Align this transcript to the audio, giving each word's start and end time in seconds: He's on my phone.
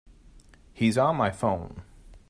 He's 0.73 0.97
on 0.97 1.15
my 1.15 1.29
phone. 1.29 1.83